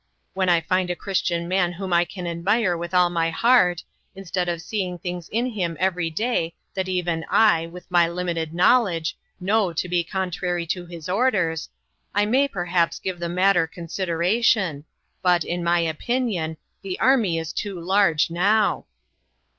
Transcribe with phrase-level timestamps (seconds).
[0.33, 3.83] When I find a Christian man whom I can admire with all my heart
[4.15, 9.15] instead of seeing things in him every day that even I, with my limited knowledge,
[9.39, 11.69] know to be con trary to his orders
[12.15, 14.85] I may perhaps give the matter consideration,
[15.21, 18.85] but, in my opinion, the army is too large now."